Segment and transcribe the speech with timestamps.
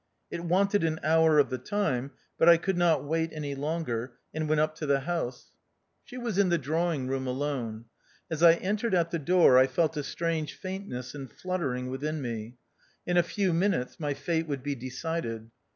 [0.31, 2.09] It wanted an hour of the time,
[2.39, 5.51] but I could not wait any longer, and went up to the house.
[6.09, 6.17] THE OUTCAST.
[6.17, 7.85] 93 She was in the drawing room alone.
[8.27, 12.19] As I entered at the door 1 felt a strange faint ness and fluttering within
[12.19, 12.55] me.
[13.05, 15.51] In a few minutes my fate would be decided.